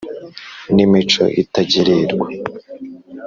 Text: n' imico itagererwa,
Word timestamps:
n' 0.73 0.77
imico 0.85 1.23
itagererwa, 1.41 2.27